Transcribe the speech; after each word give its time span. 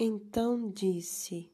Então 0.00 0.70
disse: 0.70 1.52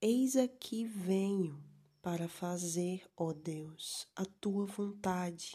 Eis 0.00 0.34
aqui 0.34 0.86
venho 0.86 1.62
para 2.00 2.26
fazer, 2.26 3.06
ó 3.14 3.34
Deus, 3.34 4.08
a 4.16 4.24
tua 4.24 4.64
vontade. 4.64 5.54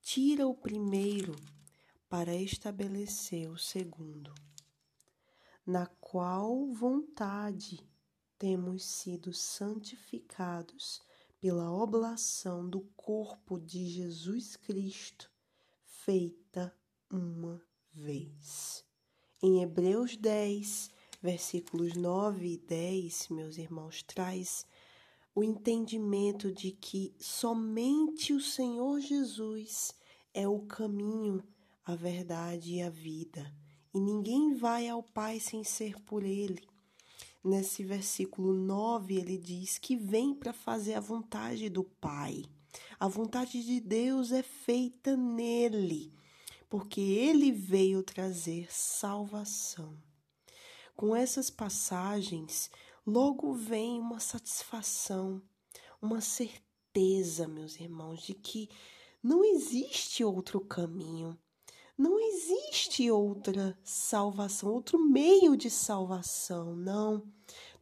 Tira 0.00 0.46
o 0.48 0.54
primeiro 0.54 1.36
para 2.08 2.34
estabelecer 2.34 3.50
o 3.50 3.58
segundo, 3.58 4.34
na 5.66 5.86
qual 6.00 6.72
vontade 6.72 7.86
temos 8.38 8.82
sido 8.84 9.34
santificados 9.34 11.02
pela 11.38 11.70
oblação 11.70 12.68
do 12.68 12.80
corpo 12.96 13.60
de 13.60 13.86
Jesus 13.86 14.56
Cristo, 14.56 15.30
feita 15.84 16.74
uma 17.10 17.62
vez. 17.92 18.82
Em 19.42 19.62
Hebreus 19.62 20.16
10, 20.16 20.90
versículos 21.20 21.94
9 21.94 22.46
e 22.46 22.56
10, 22.58 23.28
meus 23.28 23.58
irmãos, 23.58 24.02
traz 24.02 24.66
o 25.34 25.42
entendimento 25.42 26.52
de 26.52 26.72
que 26.72 27.14
somente 27.18 28.32
o 28.32 28.40
Senhor 28.40 29.00
Jesus 29.00 29.94
é 30.32 30.46
o 30.46 30.60
caminho, 30.60 31.42
a 31.84 31.94
verdade 31.94 32.74
e 32.74 32.82
a 32.82 32.90
vida, 32.90 33.52
e 33.94 34.00
ninguém 34.00 34.54
vai 34.54 34.88
ao 34.88 35.02
Pai 35.02 35.40
sem 35.40 35.64
ser 35.64 36.00
por 36.02 36.22
Ele. 36.22 36.66
Nesse 37.42 37.84
versículo 37.84 38.52
9, 38.52 39.14
ele 39.14 39.38
diz 39.38 39.78
que 39.78 39.96
vem 39.96 40.34
para 40.34 40.52
fazer 40.52 40.94
a 40.94 41.00
vontade 41.00 41.68
do 41.68 41.84
Pai. 41.84 42.44
A 42.98 43.08
vontade 43.08 43.64
de 43.64 43.80
Deus 43.80 44.32
é 44.32 44.42
feita 44.42 45.16
nele, 45.16 46.12
porque 46.68 47.00
ele 47.00 47.52
veio 47.52 48.02
trazer 48.02 48.66
salvação. 48.70 50.07
Com 50.98 51.14
essas 51.14 51.48
passagens, 51.48 52.68
logo 53.06 53.52
vem 53.52 54.00
uma 54.00 54.18
satisfação, 54.18 55.40
uma 56.02 56.20
certeza, 56.20 57.46
meus 57.46 57.78
irmãos, 57.78 58.20
de 58.20 58.34
que 58.34 58.68
não 59.22 59.44
existe 59.44 60.24
outro 60.24 60.60
caminho, 60.60 61.38
não 61.96 62.18
existe 62.18 63.08
outra 63.12 63.78
salvação, 63.84 64.72
outro 64.72 64.98
meio 64.98 65.56
de 65.56 65.70
salvação, 65.70 66.74
não. 66.74 67.22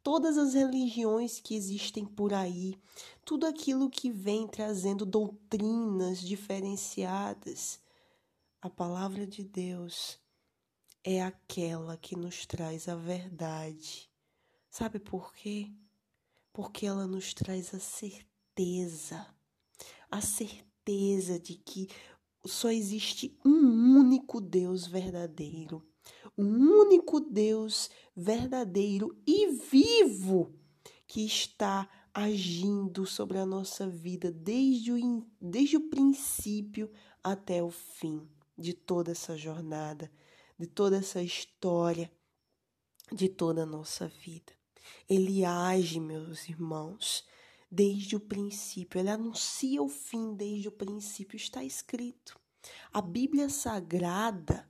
Todas 0.02 0.36
as 0.36 0.52
religiões 0.52 1.40
que 1.40 1.54
existem 1.54 2.04
por 2.04 2.34
aí, 2.34 2.78
tudo 3.24 3.46
aquilo 3.46 3.88
que 3.88 4.10
vem 4.10 4.46
trazendo 4.46 5.06
doutrinas 5.06 6.20
diferenciadas, 6.20 7.80
a 8.60 8.68
palavra 8.68 9.26
de 9.26 9.42
Deus 9.42 10.18
é 11.08 11.22
aquela 11.22 11.96
que 11.96 12.16
nos 12.16 12.44
traz 12.46 12.88
a 12.88 12.96
verdade. 12.96 14.10
Sabe 14.68 14.98
por 14.98 15.32
quê? 15.32 15.70
Porque 16.52 16.84
ela 16.84 17.06
nos 17.06 17.32
traz 17.32 17.72
a 17.72 17.78
certeza, 17.78 19.24
a 20.10 20.20
certeza 20.20 21.38
de 21.38 21.54
que 21.54 21.88
só 22.44 22.72
existe 22.72 23.38
um 23.44 24.00
único 24.00 24.40
Deus 24.40 24.88
verdadeiro, 24.88 25.86
um 26.36 26.82
único 26.82 27.20
Deus 27.20 27.88
verdadeiro 28.16 29.16
e 29.24 29.46
vivo 29.52 30.58
que 31.06 31.24
está 31.24 31.88
agindo 32.12 33.06
sobre 33.06 33.38
a 33.38 33.46
nossa 33.46 33.88
vida 33.88 34.32
desde 34.32 34.90
o, 34.90 35.24
desde 35.40 35.76
o 35.76 35.88
princípio 35.88 36.90
até 37.22 37.62
o 37.62 37.70
fim 37.70 38.28
de 38.58 38.72
toda 38.74 39.12
essa 39.12 39.36
jornada 39.36 40.10
de 40.58 40.66
toda 40.66 40.96
essa 40.96 41.22
história, 41.22 42.10
de 43.12 43.28
toda 43.28 43.62
a 43.62 43.66
nossa 43.66 44.08
vida. 44.08 44.52
Ele 45.08 45.44
age, 45.44 46.00
meus 46.00 46.48
irmãos, 46.48 47.24
desde 47.70 48.16
o 48.16 48.20
princípio, 48.20 48.98
ele 48.98 49.10
anuncia 49.10 49.82
o 49.82 49.88
fim 49.88 50.34
desde 50.34 50.68
o 50.68 50.72
princípio, 50.72 51.36
está 51.36 51.62
escrito. 51.62 52.38
A 52.92 53.00
Bíblia 53.00 53.48
Sagrada, 53.48 54.68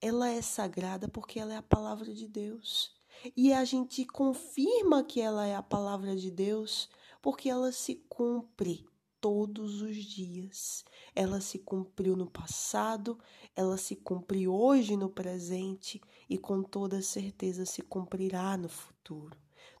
ela 0.00 0.30
é 0.30 0.40
sagrada 0.40 1.08
porque 1.08 1.38
ela 1.38 1.54
é 1.54 1.56
a 1.56 1.62
palavra 1.62 2.12
de 2.12 2.26
Deus. 2.26 2.94
E 3.36 3.52
a 3.52 3.64
gente 3.64 4.04
confirma 4.04 5.04
que 5.04 5.20
ela 5.20 5.46
é 5.46 5.54
a 5.54 5.62
palavra 5.62 6.16
de 6.16 6.30
Deus 6.30 6.88
porque 7.20 7.50
ela 7.50 7.70
se 7.70 7.96
cumpre 8.08 8.89
todos 9.20 9.82
os 9.82 9.96
dias. 9.96 10.84
Ela 11.14 11.40
se 11.40 11.58
cumpriu 11.58 12.16
no 12.16 12.30
passado, 12.30 13.18
ela 13.54 13.76
se 13.76 13.96
cumpre 13.96 14.48
hoje 14.48 14.96
no 14.96 15.08
presente 15.08 16.00
e 16.28 16.38
com 16.38 16.62
toda 16.62 17.02
certeza 17.02 17.66
se 17.66 17.82
cumprirá 17.82 18.56
no 18.56 18.68
futuro. 18.68 19.36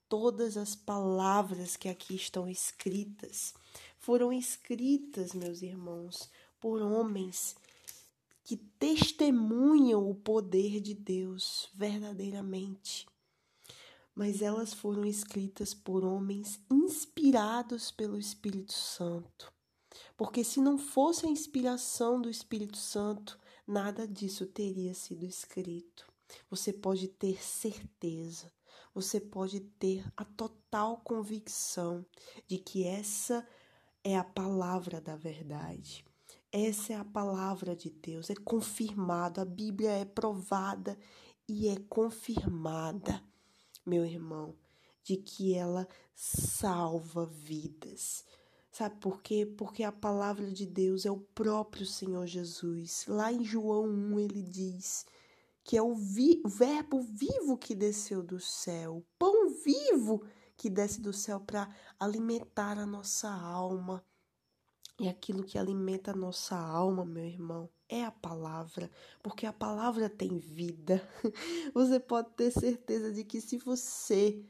Todas 0.08 0.56
as 0.56 0.74
palavras 0.74 1.76
que 1.76 1.88
aqui 1.88 2.14
estão 2.14 2.48
escritas 2.48 3.54
foram 3.98 4.32
escritas, 4.32 5.34
meus 5.34 5.62
irmãos, 5.62 6.28
por 6.60 6.82
homens 6.82 7.54
que 8.42 8.56
testemunham 8.56 10.10
o 10.10 10.14
poder 10.14 10.80
de 10.80 10.94
Deus 10.94 11.68
verdadeiramente 11.72 13.06
mas 14.14 14.42
elas 14.42 14.72
foram 14.72 15.04
escritas 15.04 15.72
por 15.72 16.04
homens 16.04 16.60
inspirados 16.70 17.90
pelo 17.90 18.18
Espírito 18.18 18.72
Santo. 18.72 19.52
Porque 20.16 20.44
se 20.44 20.60
não 20.60 20.76
fosse 20.76 21.26
a 21.26 21.30
inspiração 21.30 22.20
do 22.20 22.28
Espírito 22.28 22.76
Santo, 22.76 23.38
nada 23.66 24.06
disso 24.06 24.46
teria 24.46 24.94
sido 24.94 25.24
escrito. 25.24 26.06
Você 26.50 26.72
pode 26.72 27.08
ter 27.08 27.42
certeza, 27.42 28.52
você 28.94 29.20
pode 29.20 29.60
ter 29.60 30.04
a 30.16 30.24
total 30.24 30.98
convicção 30.98 32.04
de 32.46 32.58
que 32.58 32.84
essa 32.84 33.46
é 34.04 34.16
a 34.16 34.24
palavra 34.24 35.00
da 35.00 35.16
verdade. 35.16 36.04
Essa 36.52 36.94
é 36.94 36.96
a 36.96 37.04
palavra 37.04 37.76
de 37.76 37.90
Deus, 37.90 38.28
é 38.28 38.34
confirmado, 38.34 39.40
a 39.40 39.44
Bíblia 39.44 39.90
é 39.92 40.04
provada 40.04 40.98
e 41.48 41.68
é 41.68 41.76
confirmada 41.88 43.22
meu 43.84 44.04
irmão, 44.04 44.54
de 45.02 45.16
que 45.16 45.54
ela 45.54 45.88
salva 46.14 47.26
vidas. 47.26 48.24
Sabe 48.70 48.96
por 49.00 49.20
quê? 49.20 49.44
Porque 49.44 49.82
a 49.82 49.90
palavra 49.90 50.50
de 50.50 50.64
Deus 50.64 51.04
é 51.04 51.10
o 51.10 51.18
próprio 51.18 51.84
Senhor 51.84 52.26
Jesus. 52.26 53.04
Lá 53.08 53.32
em 53.32 53.42
João 53.42 53.84
1 53.84 54.20
ele 54.20 54.42
diz 54.42 55.04
que 55.64 55.76
é 55.76 55.82
o, 55.82 55.94
vi 55.94 56.40
o 56.44 56.48
verbo 56.48 57.00
vivo 57.00 57.58
que 57.58 57.74
desceu 57.74 58.22
do 58.22 58.40
céu, 58.40 58.98
o 58.98 59.06
pão 59.18 59.50
vivo 59.50 60.22
que 60.56 60.70
desce 60.70 61.00
do 61.00 61.12
céu 61.12 61.40
para 61.40 61.68
alimentar 61.98 62.78
a 62.78 62.86
nossa 62.86 63.30
alma. 63.30 64.04
E 64.98 65.08
aquilo 65.08 65.42
que 65.42 65.58
alimenta 65.58 66.10
a 66.10 66.16
nossa 66.16 66.56
alma, 66.56 67.04
meu 67.04 67.24
irmão, 67.24 67.70
é 67.90 68.04
a 68.04 68.10
palavra, 68.10 68.88
porque 69.22 69.44
a 69.44 69.52
palavra 69.52 70.08
tem 70.08 70.38
vida. 70.38 71.06
Você 71.74 71.98
pode 71.98 72.30
ter 72.30 72.52
certeza 72.52 73.12
de 73.12 73.24
que 73.24 73.40
se 73.40 73.58
você 73.58 74.42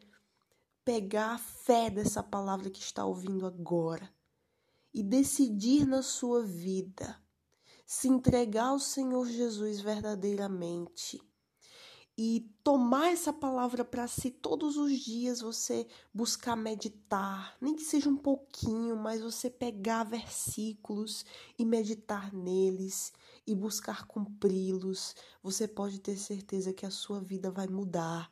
pegar 0.85 1.35
a 1.35 1.39
fé 1.39 1.89
dessa 1.89 2.23
palavra 2.23 2.71
que 2.71 2.81
está 2.81 3.05
ouvindo 3.05 3.47
agora 3.47 4.09
e 4.93 5.03
decidir 5.03 5.87
na 5.87 6.03
sua 6.03 6.45
vida 6.45 7.17
se 7.87 8.09
entregar 8.09 8.67
ao 8.67 8.79
Senhor 8.79 9.27
Jesus 9.27 9.81
verdadeiramente, 9.81 11.21
e 12.23 12.47
tomar 12.63 13.09
essa 13.09 13.33
palavra 13.33 13.83
para 13.83 14.07
si 14.07 14.31
todos 14.31 14.77
os 14.77 14.93
dias, 14.93 15.41
você 15.41 15.87
buscar 16.13 16.55
meditar, 16.55 17.57
nem 17.59 17.75
que 17.75 17.83
seja 17.83 18.11
um 18.11 18.17
pouquinho, 18.17 18.95
mas 18.95 19.23
você 19.23 19.49
pegar 19.49 20.05
versículos 20.05 21.25
e 21.59 21.65
meditar 21.65 22.31
neles 22.31 23.11
e 23.47 23.55
buscar 23.55 24.05
cumpri-los, 24.05 25.17
você 25.43 25.67
pode 25.67 25.99
ter 25.99 26.15
certeza 26.19 26.75
que 26.75 26.85
a 26.85 26.91
sua 26.91 27.23
vida 27.23 27.51
vai 27.51 27.67
mudar. 27.67 28.31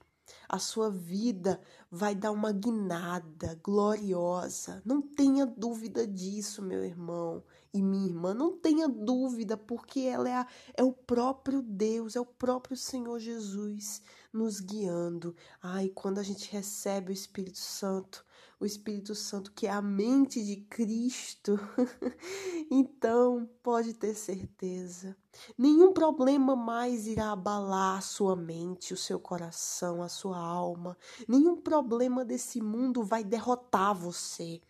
A 0.48 0.58
sua 0.58 0.90
vida 0.90 1.60
vai 1.90 2.14
dar 2.14 2.30
uma 2.32 2.52
guinada 2.52 3.58
gloriosa. 3.62 4.82
Não 4.84 5.00
tenha 5.00 5.46
dúvida 5.46 6.06
disso, 6.06 6.62
meu 6.62 6.84
irmão 6.84 7.42
e 7.72 7.82
minha 7.82 8.08
irmã, 8.08 8.32
não 8.32 8.56
tenha 8.56 8.88
dúvida, 8.88 9.56
porque 9.56 10.00
ela 10.00 10.28
é, 10.28 10.34
a, 10.34 10.46
é 10.74 10.82
o 10.82 10.92
próprio 10.92 11.62
Deus, 11.62 12.16
é 12.16 12.20
o 12.20 12.26
próprio 12.26 12.76
Senhor 12.76 13.18
Jesus 13.18 14.02
nos 14.32 14.60
guiando. 14.60 15.34
Ai, 15.62 15.88
quando 15.94 16.18
a 16.18 16.22
gente 16.22 16.50
recebe 16.50 17.10
o 17.10 17.12
Espírito 17.12 17.58
Santo, 17.58 18.24
o 18.60 18.66
Espírito 18.66 19.14
Santo 19.14 19.52
que 19.52 19.66
é 19.66 19.70
a 19.70 19.80
mente 19.80 20.44
de 20.44 20.56
Cristo, 20.56 21.58
então 22.70 23.48
pode 23.62 23.94
ter 23.94 24.14
certeza, 24.14 25.16
nenhum 25.56 25.92
problema 25.92 26.56
mais 26.56 27.06
irá 27.06 27.30
abalar 27.30 27.98
a 27.98 28.00
sua 28.00 28.34
mente, 28.34 28.92
o 28.92 28.96
seu 28.96 29.20
coração, 29.20 30.02
a 30.02 30.08
sua 30.08 30.38
alma. 30.38 30.96
Nenhum 31.28 31.56
problema 31.56 32.24
desse 32.24 32.60
mundo 32.60 33.04
vai 33.04 33.22
derrotar 33.22 33.94
você. 33.94 34.60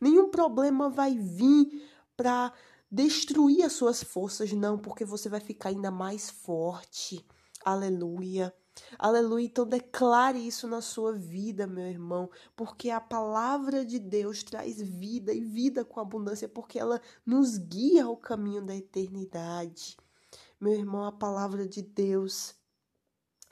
Nenhum 0.00 0.30
problema 0.30 0.88
vai 0.88 1.16
vir 1.18 1.88
para 2.16 2.52
destruir 2.90 3.64
as 3.64 3.72
suas 3.72 4.02
forças, 4.02 4.52
não, 4.52 4.78
porque 4.78 5.04
você 5.04 5.28
vai 5.28 5.40
ficar 5.40 5.70
ainda 5.70 5.90
mais 5.90 6.30
forte. 6.30 7.26
Aleluia. 7.64 8.54
Aleluia. 8.98 9.44
Então 9.44 9.66
declare 9.66 10.38
isso 10.38 10.66
na 10.66 10.80
sua 10.80 11.12
vida, 11.12 11.66
meu 11.66 11.86
irmão, 11.86 12.30
porque 12.56 12.90
a 12.90 13.00
palavra 13.00 13.84
de 13.84 13.98
Deus 13.98 14.42
traz 14.42 14.80
vida 14.80 15.32
e 15.32 15.40
vida 15.40 15.84
com 15.84 16.00
abundância, 16.00 16.48
porque 16.48 16.78
ela 16.78 17.00
nos 17.24 17.58
guia 17.58 18.04
ao 18.04 18.16
caminho 18.16 18.64
da 18.64 18.74
eternidade. 18.74 19.96
Meu 20.60 20.72
irmão, 20.72 21.04
a 21.04 21.12
palavra 21.12 21.68
de 21.68 21.82
Deus 21.82 22.54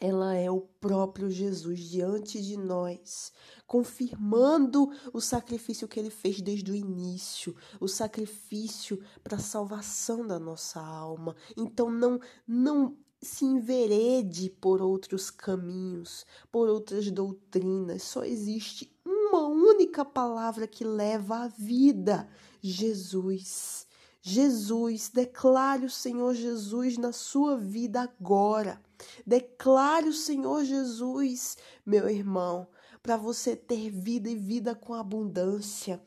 ela 0.02 0.34
é 0.34 0.50
o 0.50 0.60
próprio 0.60 1.30
Jesus 1.30 1.78
diante 1.78 2.42
de 2.42 2.56
nós, 2.56 3.32
confirmando 3.68 4.90
o 5.12 5.20
sacrifício 5.20 5.86
que 5.86 6.00
ele 6.00 6.10
fez 6.10 6.40
desde 6.40 6.72
o 6.72 6.74
início, 6.74 7.54
o 7.78 7.86
sacrifício 7.86 9.00
para 9.22 9.36
a 9.36 9.40
salvação 9.40 10.26
da 10.26 10.40
nossa 10.40 10.80
alma. 10.80 11.36
Então 11.56 11.88
não 11.88 12.18
não 12.44 12.96
se 13.22 13.44
enverede 13.44 14.50
por 14.50 14.82
outros 14.82 15.30
caminhos, 15.30 16.26
por 16.50 16.68
outras 16.68 17.08
doutrinas. 17.10 18.02
Só 18.02 18.24
existe 18.24 18.92
uma 19.06 19.46
única 19.46 20.04
palavra 20.04 20.66
que 20.66 20.84
leva 20.84 21.44
à 21.44 21.48
vida: 21.48 22.28
Jesus. 22.60 23.86
Jesus, 24.24 25.08
declare 25.08 25.84
o 25.84 25.90
Senhor 25.90 26.34
Jesus 26.34 26.96
na 26.96 27.12
sua 27.12 27.56
vida 27.56 28.02
agora. 28.02 28.80
Declare 29.26 30.08
o 30.08 30.12
Senhor 30.12 30.64
Jesus, 30.64 31.56
meu 31.84 32.08
irmão, 32.08 32.68
para 33.02 33.16
você 33.16 33.56
ter 33.56 33.90
vida 33.90 34.30
e 34.30 34.36
vida 34.36 34.76
com 34.76 34.94
abundância, 34.94 36.00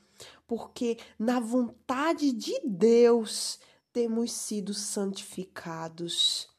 porque 0.48 0.98
na 1.20 1.42
vontade 1.42 2.32
de 2.32 2.58
Deus 2.64 3.60
temos 3.92 4.32
sido 4.32 4.74
santificados 4.74 6.55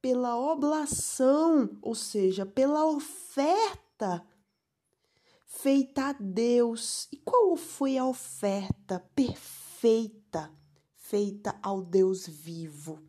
pela 0.00 0.36
oblação, 0.36 1.78
ou 1.82 1.94
seja, 1.94 2.46
pela 2.46 2.84
oferta 2.86 4.24
feita 5.44 6.10
a 6.10 6.12
Deus. 6.12 7.08
E 7.12 7.16
qual 7.16 7.56
foi 7.56 7.98
a 7.98 8.06
oferta 8.06 9.00
perfeita? 9.14 10.58
feita 11.08 11.58
ao 11.62 11.80
Deus 11.80 12.26
vivo 12.26 13.00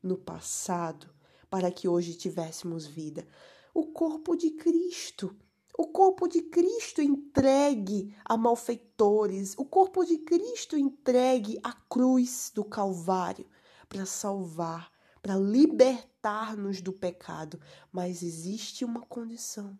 no 0.00 0.16
passado, 0.16 1.12
para 1.50 1.72
que 1.72 1.88
hoje 1.88 2.14
tivéssemos 2.14 2.86
vida. 2.86 3.26
O 3.74 3.86
corpo 3.86 4.36
de 4.36 4.52
Cristo. 4.52 5.36
O 5.76 5.88
corpo 5.88 6.28
de 6.28 6.42
Cristo 6.42 7.02
entregue 7.02 8.14
a 8.24 8.36
malfeitores, 8.36 9.56
o 9.58 9.64
corpo 9.64 10.04
de 10.04 10.18
Cristo 10.18 10.76
entregue 10.76 11.58
à 11.64 11.72
cruz 11.72 12.52
do 12.54 12.64
Calvário 12.64 13.46
para 13.88 14.06
salvar, 14.06 14.92
para 15.22 15.36
libertar-nos 15.36 16.80
do 16.80 16.92
pecado. 16.92 17.60
Mas 17.92 18.22
existe 18.22 18.84
uma 18.84 19.00
condição. 19.00 19.78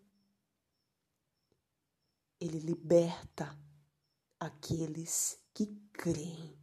Ele 2.39 2.59
liberta 2.59 3.57
aqueles 4.39 5.39
que 5.53 5.67
creem 5.93 6.57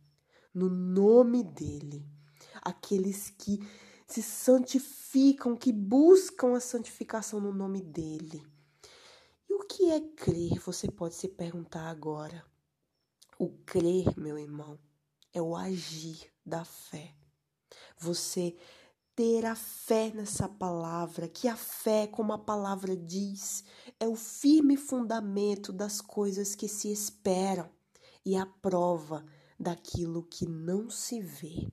no 0.52 0.68
nome 0.68 1.42
dele. 1.42 2.04
Aqueles 2.62 3.30
que 3.30 3.60
se 4.06 4.22
santificam, 4.22 5.56
que 5.56 5.72
buscam 5.72 6.56
a 6.56 6.60
santificação 6.60 7.40
no 7.40 7.52
nome 7.52 7.82
dele. 7.82 8.44
E 9.48 9.54
o 9.54 9.60
que 9.60 9.90
é 9.90 10.00
crer? 10.00 10.58
Você 10.60 10.90
pode 10.90 11.14
se 11.14 11.28
perguntar 11.28 11.88
agora. 11.88 12.44
O 13.38 13.50
crer, 13.64 14.18
meu 14.18 14.38
irmão, 14.38 14.78
é 15.32 15.40
o 15.40 15.54
agir 15.54 16.32
da 16.44 16.64
fé. 16.64 17.14
Você 17.98 18.56
ter 19.18 19.44
a 19.44 19.56
fé 19.56 20.12
nessa 20.14 20.48
palavra, 20.48 21.28
que 21.28 21.48
a 21.48 21.56
fé, 21.56 22.06
como 22.06 22.32
a 22.32 22.38
palavra 22.38 22.96
diz, 22.96 23.64
é 23.98 24.06
o 24.06 24.14
firme 24.14 24.76
fundamento 24.76 25.72
das 25.72 26.00
coisas 26.00 26.54
que 26.54 26.68
se 26.68 26.92
esperam 26.92 27.68
e 28.24 28.36
a 28.36 28.46
prova 28.46 29.24
daquilo 29.58 30.22
que 30.22 30.46
não 30.46 30.88
se 30.88 31.20
vê. 31.20 31.66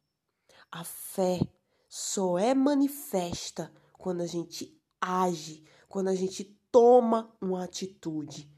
A 0.72 0.84
fé 0.84 1.40
só 1.88 2.40
é 2.40 2.56
manifesta 2.56 3.72
quando 3.94 4.22
a 4.22 4.28
gente 4.28 4.75
age, 5.00 5.63
quando 5.88 6.07
a 6.07 6.16
gente 6.16 6.44
toma 6.72 7.31
uma 7.40 7.63
atitude. 7.63 8.52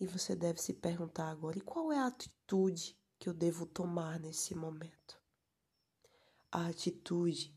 E 0.00 0.06
você 0.08 0.34
deve 0.34 0.60
se 0.60 0.72
perguntar 0.72 1.30
agora: 1.30 1.56
e 1.56 1.60
qual 1.60 1.92
é 1.92 1.98
a 1.98 2.08
atitude 2.08 2.98
que 3.16 3.28
eu 3.28 3.32
devo 3.32 3.64
tomar 3.64 4.18
nesse 4.18 4.56
momento? 4.56 5.21
A 6.52 6.66
atitude 6.66 7.52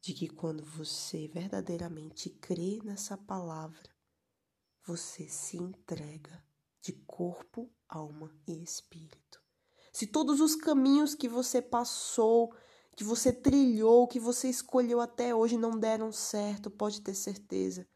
de 0.00 0.14
que 0.14 0.28
quando 0.28 0.62
você 0.62 1.26
verdadeiramente 1.26 2.30
crê 2.30 2.78
nessa 2.84 3.16
palavra, 3.16 3.90
você 4.86 5.26
se 5.28 5.56
entrega 5.56 6.46
de 6.82 6.92
corpo, 6.92 7.74
alma 7.88 8.30
e 8.46 8.62
espírito 8.62 9.44
se 9.94 10.08
todos 10.08 10.40
os 10.40 10.56
caminhos 10.56 11.14
que 11.14 11.28
você 11.28 11.62
passou, 11.62 12.52
que 12.96 13.04
você 13.04 13.32
trilhou, 13.32 14.08
que 14.08 14.18
você 14.18 14.48
escolheu 14.48 15.00
até 15.00 15.32
hoje 15.32 15.56
não 15.56 15.78
deram 15.78 16.10
certo, 16.10 16.68
pode 16.68 17.00
ter 17.00 17.14
certeza 17.14 17.86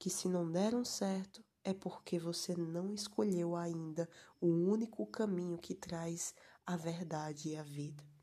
que 0.00 0.10
se 0.10 0.28
não 0.28 0.50
deram 0.50 0.84
certo 0.84 1.44
é 1.62 1.72
porque 1.72 2.18
você 2.18 2.56
não 2.56 2.92
escolheu 2.92 3.54
ainda 3.54 4.10
o 4.40 4.48
único 4.48 5.06
caminho 5.06 5.56
que 5.58 5.76
traz 5.76 6.34
a 6.66 6.76
verdade 6.76 7.50
e 7.50 7.56
a 7.56 7.62
vida. 7.62 8.15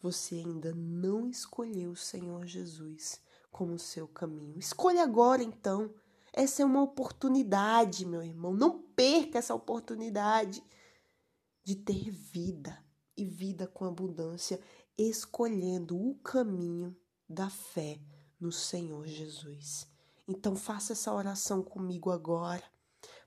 Você 0.00 0.36
ainda 0.36 0.72
não 0.74 1.28
escolheu 1.28 1.92
o 1.92 1.96
Senhor 1.96 2.46
Jesus 2.46 3.20
como 3.50 3.78
seu 3.78 4.06
caminho. 4.06 4.58
Escolha 4.58 5.02
agora 5.02 5.42
então. 5.42 5.92
Essa 6.32 6.62
é 6.62 6.64
uma 6.64 6.82
oportunidade, 6.82 8.04
meu 8.04 8.22
irmão. 8.22 8.52
Não 8.52 8.82
perca 8.82 9.38
essa 9.38 9.54
oportunidade 9.54 10.62
de 11.64 11.74
ter 11.74 12.10
vida 12.10 12.84
e 13.16 13.24
vida 13.24 13.66
com 13.66 13.86
abundância, 13.86 14.60
escolhendo 14.98 15.96
o 15.98 16.14
caminho 16.16 16.94
da 17.28 17.48
fé 17.48 17.98
no 18.38 18.52
Senhor 18.52 19.06
Jesus. 19.06 19.86
Então 20.28 20.54
faça 20.54 20.92
essa 20.92 21.12
oração 21.12 21.62
comigo 21.62 22.10
agora. 22.10 22.62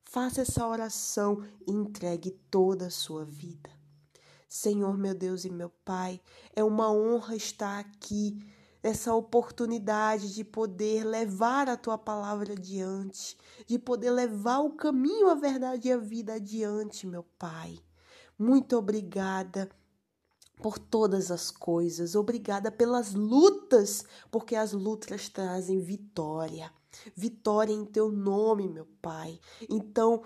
Faça 0.04 0.42
essa 0.42 0.68
oração 0.68 1.44
e 1.68 1.72
entregue 1.72 2.32
toda 2.50 2.88
a 2.88 2.92
sua 2.92 3.26
vida. 3.26 3.79
Senhor, 4.50 4.98
meu 4.98 5.14
Deus 5.14 5.46
e 5.46 5.50
meu 5.52 5.70
Pai, 5.86 6.20
é 6.56 6.64
uma 6.64 6.92
honra 6.92 7.36
estar 7.36 7.78
aqui, 7.78 8.36
essa 8.82 9.14
oportunidade 9.14 10.34
de 10.34 10.44
poder 10.44 11.04
levar 11.04 11.70
a 11.70 11.78
tua 11.78 12.00
palavra 12.00 12.54
adiante, 12.54 13.38
de 13.68 13.78
poder 13.78 14.10
levar 14.10 14.60
o 14.62 14.72
caminho, 14.72 15.30
a 15.30 15.36
verdade 15.36 15.90
e 15.90 15.92
a 15.92 15.98
vida 15.98 16.34
adiante, 16.34 17.06
meu 17.06 17.24
Pai. 17.38 17.78
Muito 18.40 18.76
obrigada 18.76 19.70
por 20.64 20.80
todas 20.80 21.30
as 21.30 21.52
coisas, 21.52 22.16
obrigada 22.16 22.72
pelas 22.72 23.14
lutas, 23.14 24.04
porque 24.32 24.56
as 24.56 24.74
lutas 24.74 25.30
trazem 25.30 25.80
vitória. 25.80 26.74
Vitória 27.16 27.72
em 27.72 27.86
teu 27.86 28.12
nome, 28.12 28.68
meu 28.68 28.88
Pai. 29.00 29.40
Então, 29.70 30.24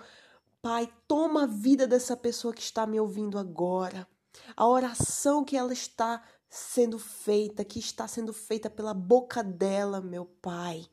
Pai, 0.62 0.90
toma 1.06 1.42
a 1.42 1.46
vida 1.46 1.86
dessa 1.86 2.16
pessoa 2.16 2.54
que 2.54 2.62
está 2.62 2.86
me 2.86 2.98
ouvindo 2.98 3.38
agora. 3.38 4.08
A 4.56 4.66
oração 4.66 5.44
que 5.44 5.56
ela 5.56 5.72
está 5.72 6.22
sendo 6.48 6.98
feita, 6.98 7.64
que 7.64 7.78
está 7.78 8.06
sendo 8.06 8.32
feita 8.32 8.70
pela 8.70 8.94
boca 8.94 9.42
dela, 9.42 10.00
meu 10.00 10.24
Pai. 10.24 10.86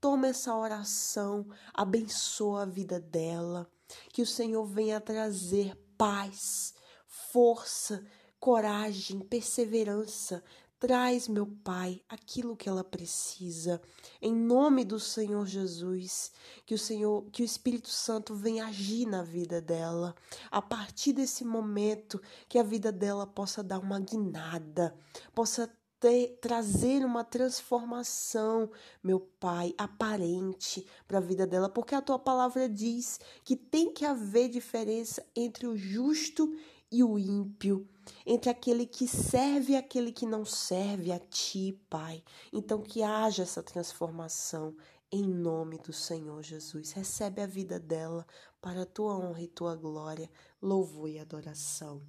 Toma 0.00 0.28
essa 0.28 0.54
oração, 0.54 1.48
abençoa 1.74 2.62
a 2.62 2.66
vida 2.66 3.00
dela. 3.00 3.68
Que 4.12 4.22
o 4.22 4.26
Senhor 4.26 4.64
venha 4.64 5.00
trazer 5.00 5.74
paz, 5.96 6.72
força, 7.06 8.04
coragem, 8.38 9.18
perseverança. 9.18 10.42
Traz, 10.80 11.26
meu 11.26 11.44
Pai, 11.64 12.00
aquilo 12.08 12.56
que 12.56 12.68
ela 12.68 12.84
precisa. 12.84 13.82
Em 14.22 14.32
nome 14.32 14.84
do 14.84 15.00
Senhor 15.00 15.44
Jesus, 15.44 16.30
que 16.64 16.72
o 16.72 16.78
Senhor, 16.78 17.24
que 17.32 17.42
o 17.42 17.44
Espírito 17.44 17.88
Santo 17.88 18.32
venha 18.32 18.66
agir 18.66 19.04
na 19.04 19.24
vida 19.24 19.60
dela. 19.60 20.14
A 20.48 20.62
partir 20.62 21.12
desse 21.12 21.44
momento, 21.44 22.22
que 22.48 22.60
a 22.60 22.62
vida 22.62 22.92
dela 22.92 23.26
possa 23.26 23.60
dar 23.60 23.80
uma 23.80 23.98
guinada, 23.98 24.94
possa 25.34 25.68
ter, 25.98 26.38
trazer 26.40 27.04
uma 27.04 27.24
transformação, 27.24 28.70
meu 29.02 29.18
Pai, 29.18 29.74
aparente 29.76 30.86
para 31.08 31.18
a 31.18 31.20
vida 31.20 31.44
dela, 31.44 31.68
porque 31.68 31.96
a 31.96 32.02
tua 32.02 32.20
palavra 32.20 32.68
diz 32.68 33.18
que 33.42 33.56
tem 33.56 33.92
que 33.92 34.04
haver 34.04 34.48
diferença 34.48 35.26
entre 35.34 35.66
o 35.66 35.76
justo 35.76 36.56
e 36.90 37.04
o 37.04 37.18
ímpio, 37.18 37.86
entre 38.24 38.50
aquele 38.50 38.86
que 38.86 39.06
serve 39.06 39.72
e 39.72 39.76
aquele 39.76 40.12
que 40.12 40.26
não 40.26 40.44
serve 40.44 41.12
a 41.12 41.18
ti, 41.18 41.78
Pai. 41.90 42.22
Então 42.52 42.82
que 42.82 43.02
haja 43.02 43.42
essa 43.42 43.62
transformação 43.62 44.74
em 45.10 45.22
nome 45.22 45.78
do 45.78 45.92
Senhor 45.92 46.42
Jesus. 46.42 46.92
Recebe 46.92 47.40
a 47.42 47.46
vida 47.46 47.78
dela 47.78 48.26
para 48.60 48.82
a 48.82 48.86
tua 48.86 49.16
honra 49.16 49.42
e 49.42 49.48
tua 49.48 49.74
glória, 49.74 50.30
louvor 50.60 51.08
e 51.08 51.18
adoração. 51.18 52.02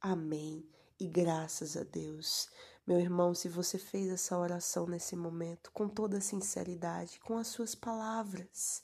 Amém. 0.00 0.64
E 0.98 1.06
graças 1.06 1.76
a 1.76 1.82
Deus. 1.82 2.48
Meu 2.86 3.00
irmão, 3.00 3.34
se 3.34 3.48
você 3.48 3.78
fez 3.78 4.08
essa 4.08 4.38
oração 4.38 4.86
nesse 4.86 5.16
momento 5.16 5.72
com 5.72 5.88
toda 5.88 6.20
sinceridade, 6.20 7.18
com 7.20 7.36
as 7.36 7.48
suas 7.48 7.74
palavras, 7.74 8.82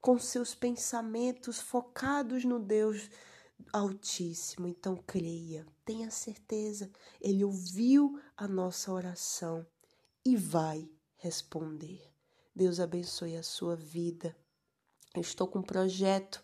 com 0.00 0.18
seus 0.18 0.54
pensamentos 0.54 1.60
focados 1.60 2.44
no 2.44 2.60
Deus 2.60 3.10
Altíssimo, 3.72 4.66
então 4.66 4.96
creia, 5.06 5.66
tenha 5.84 6.10
certeza, 6.10 6.90
Ele 7.20 7.44
ouviu 7.44 8.20
a 8.36 8.46
nossa 8.48 8.92
oração 8.92 9.66
e 10.24 10.36
vai 10.36 10.88
responder. 11.16 12.02
Deus 12.54 12.80
abençoe 12.80 13.36
a 13.36 13.42
sua 13.42 13.76
vida. 13.76 14.36
Eu 15.14 15.22
estou 15.22 15.46
com 15.46 15.60
um 15.60 15.62
projeto 15.62 16.42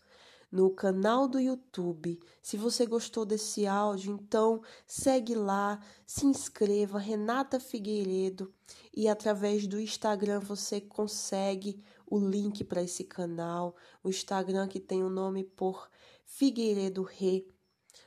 no 0.50 0.70
canal 0.70 1.28
do 1.28 1.38
YouTube. 1.38 2.18
Se 2.40 2.56
você 2.56 2.86
gostou 2.86 3.24
desse 3.24 3.66
áudio, 3.66 4.14
então 4.14 4.62
segue 4.86 5.34
lá, 5.34 5.80
se 6.06 6.26
inscreva, 6.26 6.98
Renata 6.98 7.58
Figueiredo, 7.58 8.52
e 8.94 9.08
através 9.08 9.66
do 9.66 9.80
Instagram 9.80 10.40
você 10.40 10.80
consegue 10.80 11.82
o 12.06 12.18
link 12.18 12.64
para 12.64 12.82
esse 12.82 13.04
canal. 13.04 13.76
O 14.02 14.08
Instagram 14.08 14.68
que 14.68 14.80
tem 14.80 15.02
o 15.02 15.10
nome 15.10 15.44
por 15.44 15.90
Figueiredo 16.26 17.02
Rê. 17.02 17.46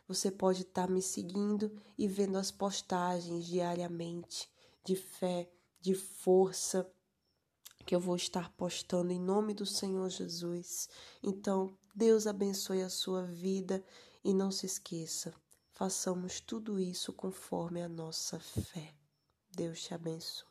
Você 0.07 0.29
pode 0.29 0.61
estar 0.61 0.85
tá 0.85 0.93
me 0.93 1.01
seguindo 1.01 1.71
e 1.97 2.07
vendo 2.07 2.38
as 2.38 2.51
postagens 2.51 3.45
diariamente 3.45 4.47
de 4.83 4.95
fé, 4.95 5.49
de 5.81 5.95
força 5.95 6.88
que 7.85 7.95
eu 7.95 7.99
vou 7.99 8.15
estar 8.15 8.51
postando 8.51 9.11
em 9.11 9.19
nome 9.19 9.53
do 9.53 9.65
Senhor 9.65 10.07
Jesus. 10.09 10.88
Então, 11.23 11.75
Deus 11.95 12.27
abençoe 12.27 12.83
a 12.83 12.89
sua 12.89 13.23
vida 13.23 13.83
e 14.23 14.33
não 14.33 14.51
se 14.51 14.65
esqueça, 14.65 15.33
façamos 15.71 16.39
tudo 16.39 16.79
isso 16.79 17.11
conforme 17.13 17.81
a 17.81 17.89
nossa 17.89 18.39
fé. 18.39 18.93
Deus 19.55 19.81
te 19.81 19.93
abençoe. 19.93 20.49